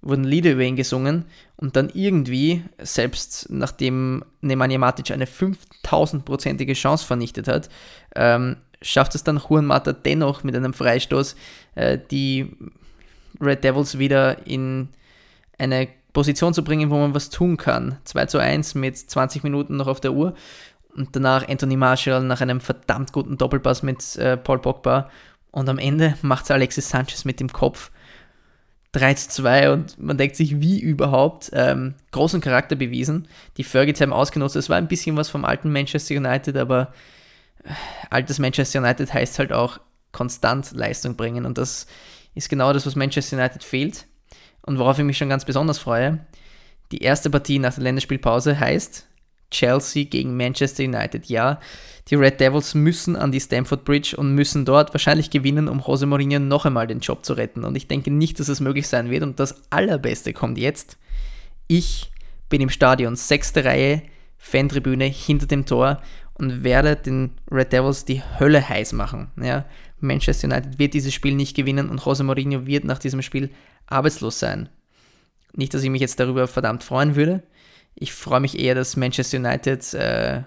[0.03, 1.26] wurden Lieder über ihn gesungen
[1.57, 7.68] und dann irgendwie, selbst nachdem Nemanja Matic eine 5000-prozentige Chance vernichtet hat,
[8.16, 11.37] ähm, schafft es dann Juan Mata dennoch mit einem Freistoß
[11.74, 12.57] äh, die
[13.40, 14.88] Red Devils wieder in
[15.59, 17.98] eine Position zu bringen, wo man was tun kann.
[18.05, 20.35] 2 zu 1 mit 20 Minuten noch auf der Uhr
[20.96, 25.11] und danach Anthony Marshall nach einem verdammt guten Doppelpass mit äh, Paul Pogba
[25.50, 27.90] und am Ende macht es Alexis Sanchez mit dem Kopf
[28.92, 34.14] 3 zu 2 und man denkt sich, wie überhaupt, ähm, großen Charakter bewiesen, die Fergie-Time
[34.14, 34.57] ausgenutzt.
[34.57, 36.92] Es war ein bisschen was vom alten Manchester United, aber
[37.64, 37.70] äh,
[38.11, 39.81] altes Manchester United heißt halt auch
[40.12, 41.87] konstant Leistung bringen und das
[42.35, 44.07] ist genau das, was Manchester United fehlt
[44.62, 46.18] und worauf ich mich schon ganz besonders freue.
[46.90, 49.07] Die erste Partie nach der Länderspielpause heißt
[49.50, 51.26] Chelsea gegen Manchester United.
[51.26, 51.60] Ja,
[52.08, 56.06] die Red Devils müssen an die Stamford Bridge und müssen dort wahrscheinlich gewinnen, um Jose
[56.06, 57.64] Mourinho noch einmal den Job zu retten.
[57.64, 59.22] Und ich denke nicht, dass es möglich sein wird.
[59.22, 60.98] Und das Allerbeste kommt jetzt.
[61.66, 62.10] Ich
[62.48, 64.02] bin im Stadion, sechste Reihe,
[64.38, 66.00] Fantribüne hinter dem Tor
[66.34, 69.30] und werde den Red Devils die Hölle heiß machen.
[69.40, 69.66] Ja,
[70.00, 73.50] Manchester United wird dieses Spiel nicht gewinnen und Jose Mourinho wird nach diesem Spiel
[73.86, 74.68] arbeitslos sein.
[75.54, 77.42] Nicht, dass ich mich jetzt darüber verdammt freuen würde.
[77.94, 79.94] Ich freue mich eher, dass Manchester United.
[79.94, 80.42] Äh,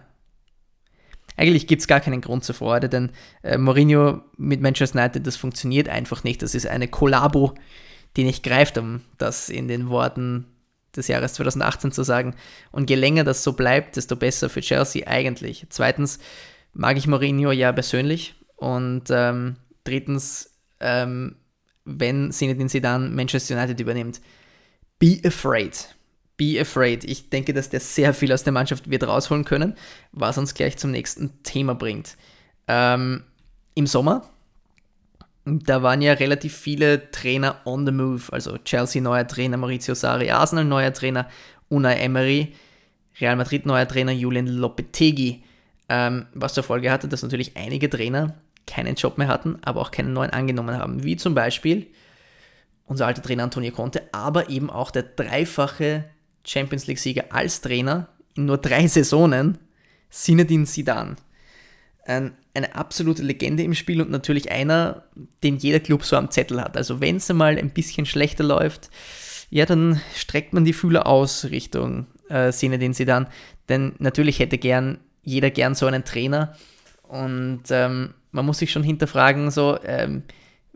[1.35, 5.35] eigentlich gibt es gar keinen Grund zur Freude, denn äh, Mourinho mit Manchester United, das
[5.35, 6.41] funktioniert einfach nicht.
[6.41, 7.53] Das ist eine Kollabo,
[8.15, 10.45] die nicht greift, um das in den Worten
[10.95, 12.35] des Jahres 2018 zu sagen.
[12.71, 15.65] Und je länger das so bleibt, desto besser für Chelsea eigentlich.
[15.69, 16.19] Zweitens
[16.73, 18.35] mag ich Mourinho ja persönlich.
[18.55, 21.35] Und ähm, drittens, ähm,
[21.85, 24.21] wenn Zinedine Zidane Manchester United übernimmt,
[24.99, 25.95] be afraid.
[26.37, 27.03] Be afraid.
[27.03, 29.75] Ich denke, dass der sehr viel aus der Mannschaft wird rausholen können,
[30.11, 32.17] was uns gleich zum nächsten Thema bringt.
[32.67, 33.23] Ähm,
[33.75, 34.29] Im Sommer,
[35.45, 38.31] da waren ja relativ viele Trainer on the move.
[38.31, 41.27] Also Chelsea neuer Trainer Maurizio Sarri, Arsenal neuer Trainer
[41.69, 42.53] Unai Emery,
[43.19, 45.43] Real Madrid neuer Trainer Julian Lopetegui.
[45.89, 49.91] Ähm, was zur Folge hatte, dass natürlich einige Trainer keinen Job mehr hatten, aber auch
[49.91, 51.03] keinen neuen angenommen haben.
[51.03, 51.87] Wie zum Beispiel
[52.85, 56.05] unser alter Trainer Antonio Conte, aber eben auch der dreifache
[56.45, 59.57] Champions League-Sieger als Trainer in nur drei Saisonen,
[60.09, 61.15] Zinedine Zidane.
[62.05, 65.03] Ein, eine absolute Legende im Spiel und natürlich einer,
[65.43, 66.75] den jeder Club so am Zettel hat.
[66.75, 68.89] Also wenn es einmal ein bisschen schlechter läuft,
[69.49, 73.27] ja, dann streckt man die Fühler aus Richtung äh, Zinedine Zidane.
[73.69, 76.55] Denn natürlich hätte gern jeder gern so einen Trainer.
[77.03, 80.23] Und ähm, man muss sich schon hinterfragen, so, ähm,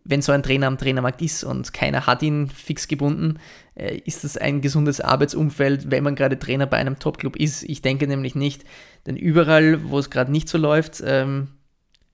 [0.07, 3.39] wenn so ein Trainer am Trainermarkt ist und keiner hat ihn fix gebunden,
[3.75, 7.63] äh, ist das ein gesundes Arbeitsumfeld, wenn man gerade Trainer bei einem Topclub ist?
[7.63, 8.63] Ich denke nämlich nicht,
[9.05, 11.49] denn überall, wo es gerade nicht so läuft, ähm,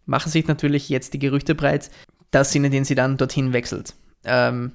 [0.06, 1.92] machen sich natürlich jetzt die Gerüchte breit,
[2.32, 3.94] dass sie den sie dann dorthin wechselt.
[4.26, 4.72] Ähm,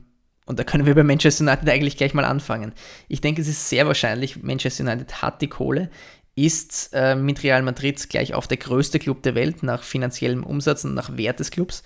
[0.47, 2.73] und da können wir bei Manchester United eigentlich gleich mal anfangen.
[3.09, 5.91] Ich denke, es ist sehr wahrscheinlich, Manchester United hat die Kohle,
[6.37, 10.85] ist äh, mit Real Madrid gleich auf der größte Club der Welt nach finanziellem Umsatz
[10.85, 11.83] und nach Wert des Clubs.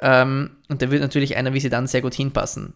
[0.00, 2.74] Ähm, und da wird natürlich einer wie sie dann sehr gut hinpassen.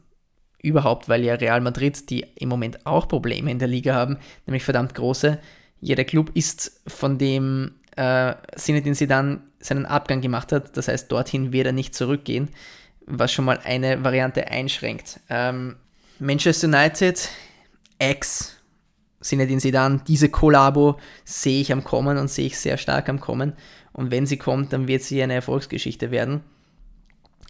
[0.61, 4.64] Überhaupt, weil ja Real Madrid, die im Moment auch Probleme in der Liga haben, nämlich
[4.64, 5.38] verdammt große.
[5.81, 10.76] Jeder Club ist von dem äh, Zinedine Zidane seinen Abgang gemacht hat.
[10.76, 12.48] Das heißt, dorthin wird er nicht zurückgehen,
[13.07, 15.20] was schon mal eine Variante einschränkt.
[15.28, 15.76] Ähm,
[16.18, 17.28] Manchester United,
[17.98, 18.57] ex
[19.20, 23.54] Zinedine Zidane, diese Kollabo sehe ich am Kommen und sehe ich sehr stark am Kommen.
[23.92, 26.42] Und wenn sie kommt, dann wird sie eine Erfolgsgeschichte werden.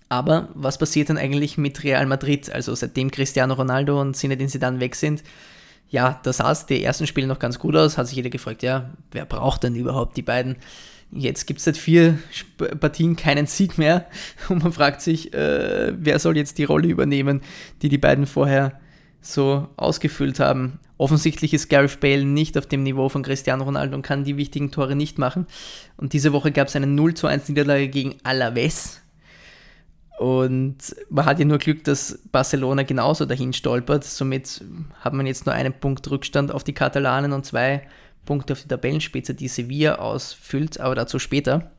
[0.09, 2.51] Aber was passiert denn eigentlich mit Real Madrid?
[2.51, 5.23] Also seitdem Cristiano Ronaldo und Zinedine Zidane weg sind,
[5.91, 8.63] ja, da sah es die ersten Spiele noch ganz gut aus, hat sich jeder gefragt,
[8.63, 10.57] ja, wer braucht denn überhaupt die beiden?
[11.11, 12.19] Jetzt gibt es seit vier
[12.81, 14.07] Partien keinen Sieg mehr
[14.49, 17.41] und man fragt sich, äh, wer soll jetzt die Rolle übernehmen,
[17.81, 18.79] die die beiden vorher
[19.21, 20.79] so ausgefüllt haben.
[20.99, 24.71] Offensichtlich ist Gareth Bale nicht auf dem Niveau von Cristiano Ronaldo und kann die wichtigen
[24.71, 25.47] Tore nicht machen.
[25.97, 29.01] Und diese Woche gab es eine 0 zu 1 Niederlage gegen Alaves.
[30.19, 34.03] Und man hat ja nur Glück, dass Barcelona genauso dahin stolpert.
[34.03, 34.65] Somit
[35.01, 37.87] hat man jetzt nur einen Punkt Rückstand auf die Katalanen und zwei
[38.25, 41.71] Punkte auf die Tabellenspitze, die Sevilla ausfüllt, aber dazu später.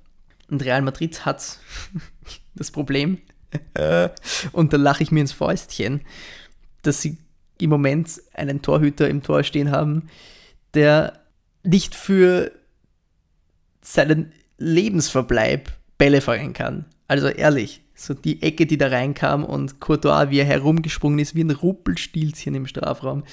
[0.49, 1.59] Und Real Madrid hat
[2.55, 3.19] das Problem,
[4.51, 6.01] und da lache ich mir ins Fäustchen,
[6.81, 7.17] dass sie
[7.59, 10.07] im Moment einen Torhüter im Tor stehen haben,
[10.73, 11.19] der
[11.63, 12.51] nicht für
[13.81, 16.85] seinen Lebensverbleib Bälle fangen kann.
[17.07, 21.43] Also ehrlich, so die Ecke, die da reinkam und Courtois, wie er herumgesprungen ist, wie
[21.43, 23.23] ein Ruppelstilzchen im Strafraum.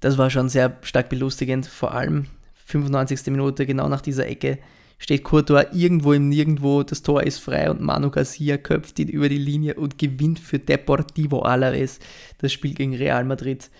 [0.00, 1.66] Das war schon sehr stark belustigend.
[1.66, 2.26] Vor allem
[2.66, 3.26] 95.
[3.26, 4.58] Minute, genau nach dieser Ecke,
[4.98, 9.28] steht Courtois irgendwo im Nirgendwo, das Tor ist frei und Manu Garcia köpft ihn über
[9.28, 12.00] die Linie und gewinnt für Deportivo Alaves
[12.38, 13.70] das Spiel gegen Real Madrid.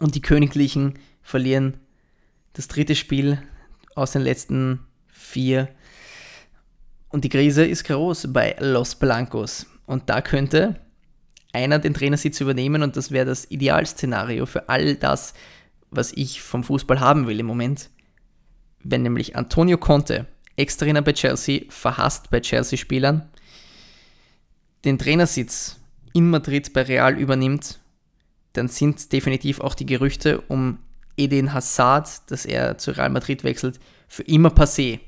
[0.00, 1.78] Und die Königlichen verlieren
[2.52, 3.42] das dritte Spiel
[3.94, 5.68] aus den letzten vier
[7.14, 9.66] und die Krise ist groß bei Los Blancos.
[9.86, 10.80] Und da könnte
[11.52, 15.32] einer den Trainersitz übernehmen und das wäre das Idealszenario für all das,
[15.92, 17.88] was ich vom Fußball haben will im Moment.
[18.82, 23.28] Wenn nämlich Antonio Conte, Ex-Trainer bei Chelsea, verhasst bei Chelsea-Spielern,
[24.84, 25.76] den Trainersitz
[26.14, 27.78] in Madrid bei Real übernimmt,
[28.54, 30.78] dann sind definitiv auch die Gerüchte um
[31.16, 34.98] Eden Hazard, dass er zu Real Madrid wechselt, für immer passé.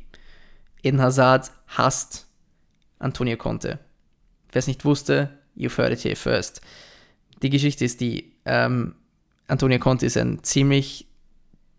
[0.87, 2.27] Eden Hazard hasst
[2.99, 3.81] Antonio Conte.
[4.53, 6.61] Wer es nicht wusste, you've heard it here first.
[7.43, 8.95] Die Geschichte ist die, ähm,
[9.49, 11.07] Antonio Conte ist ein ziemlich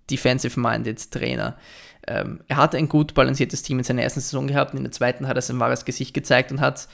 [0.10, 1.58] defensive-minded Trainer.
[2.06, 4.74] Ähm, er hat ein gut balanciertes Team in seiner ersten Saison gehabt.
[4.74, 6.88] In der zweiten hat er sein wahres Gesicht gezeigt und hat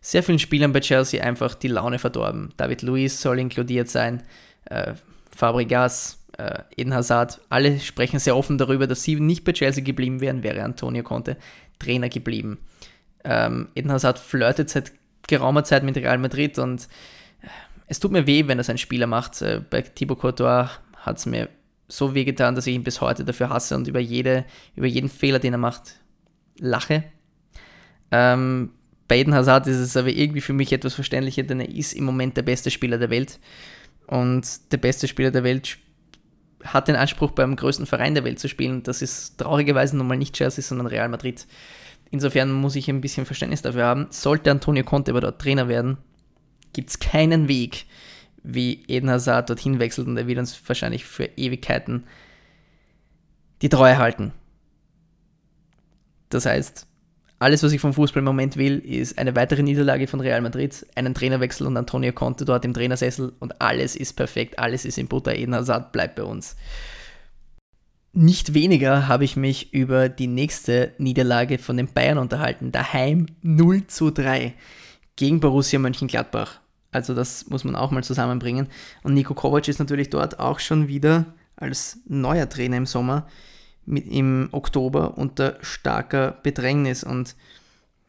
[0.00, 2.52] sehr vielen Spielern bei Chelsea einfach die Laune verdorben.
[2.56, 4.22] David Luiz soll inkludiert sein,
[4.64, 4.94] äh,
[5.34, 10.20] Fabregas, äh, Eden Hazard, alle sprechen sehr offen darüber, dass sie nicht bei Chelsea geblieben
[10.20, 11.36] wären, wäre Antonio Conte
[11.78, 12.58] Trainer geblieben.
[13.24, 14.92] Ähm, Eden Hazard flirtet seit
[15.28, 16.88] geraumer Zeit mit Real Madrid und
[17.42, 17.46] äh,
[17.86, 19.42] es tut mir weh, wenn das ein Spieler macht.
[19.42, 21.48] Äh, bei Thibaut Courtois hat es mir
[21.88, 24.44] so weh getan, dass ich ihn bis heute dafür hasse und über, jede,
[24.76, 25.96] über jeden Fehler, den er macht,
[26.58, 27.04] lache.
[28.10, 28.70] Ähm,
[29.08, 32.04] bei Eden Hazard ist es aber irgendwie für mich etwas verständlicher, denn er ist im
[32.04, 33.38] Moment der beste Spieler der Welt.
[34.06, 35.78] Und der beste Spieler der Welt
[36.64, 38.82] hat den Anspruch, beim größten Verein der Welt zu spielen.
[38.82, 41.46] Das ist traurigerweise nun mal nicht Chelsea, sondern Real Madrid.
[42.10, 44.06] Insofern muss ich ein bisschen Verständnis dafür haben.
[44.10, 45.96] Sollte Antonio Conte aber dort Trainer werden,
[46.72, 47.86] gibt es keinen Weg,
[48.42, 52.04] wie Eden Hazard dorthin wechselt und er wird uns wahrscheinlich für Ewigkeiten
[53.62, 54.32] die Treue halten.
[56.28, 56.86] Das heißt,
[57.42, 60.86] alles, was ich vom Fußball im Moment will, ist eine weitere Niederlage von Real Madrid,
[60.94, 65.08] einen Trainerwechsel und Antonio Conte dort im Trainersessel und alles ist perfekt, alles ist in
[65.08, 65.34] Butter.
[65.34, 66.56] Eden Hazard bleibt bei uns.
[68.12, 72.70] Nicht weniger habe ich mich über die nächste Niederlage von den Bayern unterhalten.
[72.70, 74.54] Daheim 0 zu 3
[75.16, 76.60] gegen Borussia Mönchengladbach.
[76.92, 78.68] Also das muss man auch mal zusammenbringen.
[79.02, 83.26] Und Nico Kovac ist natürlich dort auch schon wieder als neuer Trainer im Sommer
[83.84, 87.04] mit, im Oktober unter starker Bedrängnis.
[87.04, 87.36] Und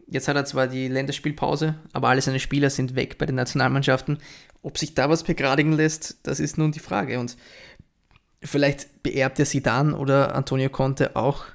[0.08, 4.20] jetzt hat er zwar die Länderspielpause, aber alle seine Spieler sind weg bei den Nationalmannschaften.
[4.62, 7.20] Ob sich da was begradigen lässt, das ist nun die Frage.
[7.20, 7.38] Und
[8.42, 11.46] vielleicht beerbt er Sidan oder Antonio Conte auch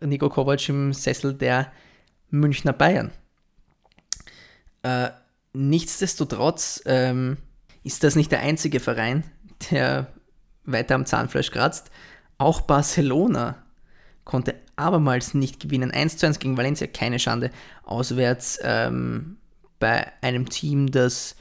[0.00, 1.72] Nico Kovac im Sessel der
[2.30, 3.10] Münchner Bayern.
[4.82, 5.10] Äh,
[5.52, 7.38] nichtsdestotrotz ähm,
[7.82, 9.24] ist das nicht der einzige Verein,
[9.70, 10.08] der
[10.64, 11.90] weiter am Zahnfleisch kratzt.
[12.36, 13.64] Auch Barcelona
[14.28, 15.90] konnte abermals nicht gewinnen.
[15.90, 17.50] 1 zu 1 gegen Valencia, keine Schande.
[17.82, 19.38] Auswärts ähm,
[19.80, 21.34] bei einem Team, das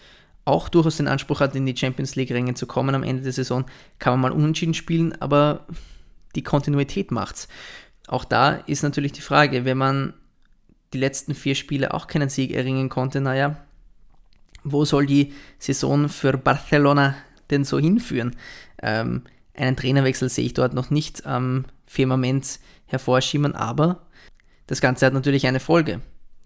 [0.45, 3.65] auch durchaus den Anspruch hat, in die Champions League-Ränge zu kommen am Ende der Saison,
[3.99, 5.67] kann man mal unentschieden spielen, aber
[6.35, 7.49] die Kontinuität macht's.
[8.07, 10.13] Auch da ist natürlich die Frage, wenn man
[10.93, 13.57] die letzten vier Spiele auch keinen Sieg erringen konnte, naja,
[14.63, 17.15] wo soll die Saison für Barcelona
[17.49, 18.37] denn so hinführen?
[18.81, 19.23] Ähm,
[19.53, 24.07] einen Trainerwechsel sehe ich dort noch nicht am Firmament hervorschimmern, aber
[24.67, 26.01] das Ganze hat natürlich eine Folge.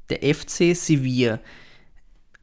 [0.09, 1.39] Der FC Sevilla,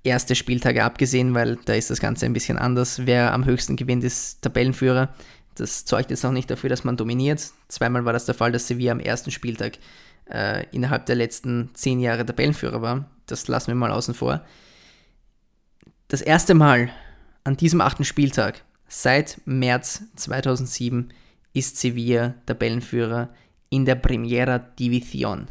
[0.02, 3.06] erste Spieltage abgesehen, weil da ist das Ganze ein bisschen anders.
[3.06, 5.14] Wer am höchsten gewinnt, ist Tabellenführer.
[5.54, 7.50] Das zeugt jetzt noch nicht dafür, dass man dominiert.
[7.68, 9.78] Zweimal war das der Fall, dass Sevilla am ersten Spieltag
[10.30, 13.10] äh, innerhalb der letzten zehn Jahre Tabellenführer war.
[13.26, 14.44] Das lassen wir mal außen vor.
[16.08, 16.90] Das erste Mal
[17.44, 21.12] an diesem achten Spieltag seit März 2007
[21.52, 23.30] ist Sevilla Tabellenführer
[23.70, 25.46] in der Primera División.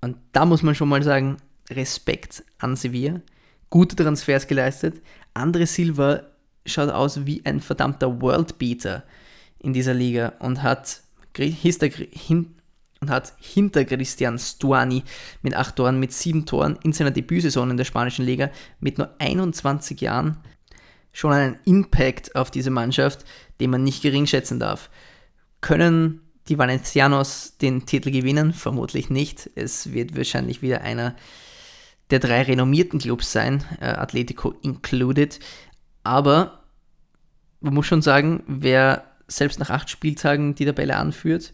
[0.00, 1.36] Und da muss man schon mal sagen,
[1.70, 3.20] Respekt an Sevilla.
[3.70, 5.00] Gute Transfers geleistet.
[5.34, 6.22] Andre Silva
[6.66, 9.04] schaut aus wie ein verdammter Worldbeater
[9.58, 11.02] in dieser Liga und hat,
[13.00, 15.04] und hat hinter Christian Stuani
[15.42, 19.10] mit acht Toren, mit sieben Toren in seiner Debütsaison in der spanischen Liga mit nur
[19.18, 20.38] 21 Jahren
[21.12, 23.24] schon einen Impact auf diese Mannschaft,
[23.60, 24.90] den man nicht gering schätzen darf.
[25.60, 28.52] Können die Valencianos den Titel gewinnen?
[28.52, 29.50] Vermutlich nicht.
[29.54, 31.14] Es wird wahrscheinlich wieder einer
[32.10, 35.38] der drei renommierten Clubs sein, äh, Atletico included.
[36.02, 36.64] Aber
[37.60, 41.52] man muss schon sagen, wer selbst nach acht Spieltagen die Tabelle anführt,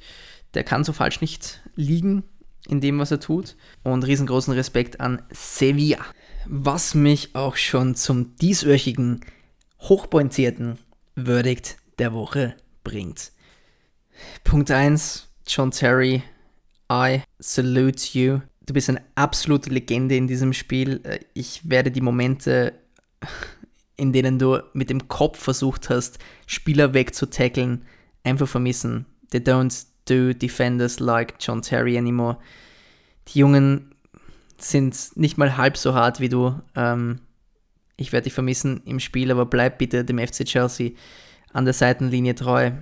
[0.55, 2.24] der kann so falsch nicht liegen
[2.66, 3.57] in dem, was er tut.
[3.83, 6.05] Und riesengroßen Respekt an Sevilla.
[6.46, 9.20] Was mich auch schon zum dieswöchigen
[9.81, 10.79] hochpointierten
[11.14, 13.33] Verdict der Woche bringt.
[14.44, 16.22] Punkt 1, John Terry,
[16.90, 18.40] I salute you.
[18.66, 21.02] Du bist eine absolute Legende in diesem Spiel.
[21.35, 22.74] Ich werde die Momente,
[23.96, 27.85] in denen du mit dem Kopf versucht hast, Spieler wegzutackeln,
[28.24, 29.07] einfach vermissen.
[29.31, 32.38] They don't do defenders like John Terry anymore.
[33.28, 33.94] Die Jungen
[34.59, 36.61] sind nicht mal halb so hart wie du.
[36.74, 37.20] Ähm,
[37.96, 40.92] ich werde dich vermissen im Spiel, aber bleib bitte dem FC Chelsea
[41.53, 42.72] an der Seitenlinie treu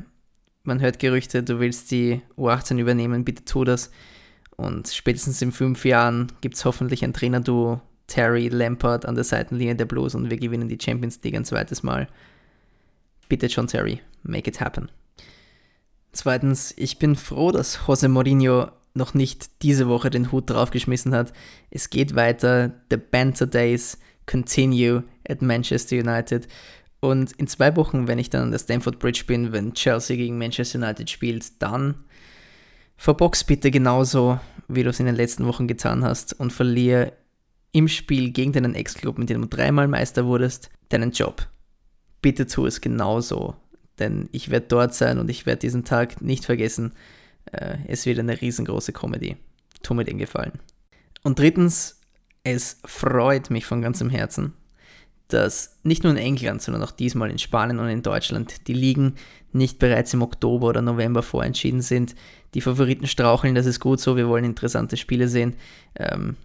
[0.66, 3.90] man hört Gerüchte, du willst die U18 übernehmen, bitte tu das.
[4.56, 9.74] Und spätestens in fünf Jahren gibt es hoffentlich ein Trainerduo, Terry Lampard an der Seitenlinie
[9.74, 12.08] der Blues und wir gewinnen die Champions League ein zweites Mal.
[13.28, 14.90] Bitte John Terry, make it happen.
[16.12, 21.32] Zweitens, ich bin froh, dass Jose Mourinho noch nicht diese Woche den Hut draufgeschmissen hat.
[21.70, 22.72] Es geht weiter.
[22.90, 26.48] The Banter Days continue at Manchester United.
[27.06, 30.38] Und in zwei Wochen, wenn ich dann an der Stamford Bridge bin, wenn Chelsea gegen
[30.38, 31.94] Manchester United spielt, dann
[32.96, 37.12] verbox bitte genauso, wie du es in den letzten Wochen getan hast und verliere
[37.70, 41.46] im Spiel gegen deinen Ex-Club, mit dem du dreimal Meister wurdest, deinen Job.
[42.22, 43.54] Bitte tu es genauso,
[44.00, 46.92] denn ich werde dort sein und ich werde diesen Tag nicht vergessen.
[47.52, 49.36] Äh, es wird eine riesengroße Comedy.
[49.84, 50.58] Tu mir den Gefallen.
[51.22, 52.00] Und drittens,
[52.42, 54.54] es freut mich von ganzem Herzen,
[55.28, 59.14] dass nicht nur in England, sondern auch diesmal in Spanien und in Deutschland die Ligen
[59.52, 62.14] nicht bereits im Oktober oder November vorentschieden sind.
[62.54, 65.54] Die Favoriten straucheln, das ist gut so, wir wollen interessante Spiele sehen.
[65.96, 66.36] Ähm,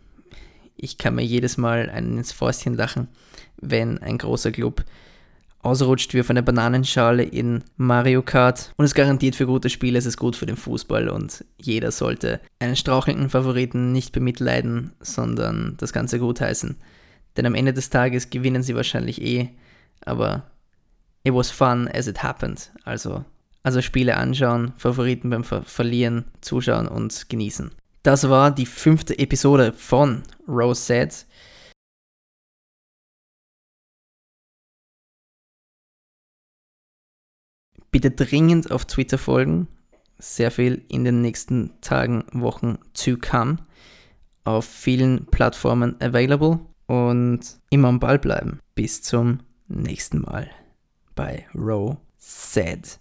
[0.75, 3.07] ich kann mir jedes Mal einen ins Fäustchen lachen,
[3.57, 4.83] wenn ein großer Club
[5.63, 8.73] ausrutscht wie auf eine Bananenschale in Mario Kart.
[8.77, 12.39] Und es garantiert für gute Spiele, es ist gut für den Fußball und jeder sollte
[12.59, 16.77] einen strauchelnden Favoriten nicht bemitleiden, sondern das Ganze gutheißen.
[17.37, 19.49] Denn am Ende des Tages gewinnen sie wahrscheinlich eh,
[20.01, 20.51] aber
[21.23, 22.71] it was fun as it happened.
[22.83, 23.23] Also,
[23.63, 27.71] also Spiele anschauen, Favoriten beim Ver Verlieren zuschauen und genießen.
[28.03, 31.25] Das war die fünfte Episode von Rose Said.
[37.91, 39.67] Bitte dringend auf Twitter folgen.
[40.17, 43.57] Sehr viel in den nächsten Tagen, Wochen zu come.
[44.43, 46.59] Auf vielen Plattformen available
[46.91, 47.39] und
[47.69, 48.59] immer am Ball bleiben.
[48.75, 49.39] Bis zum
[49.69, 50.49] nächsten Mal
[51.15, 52.99] bei Row Said.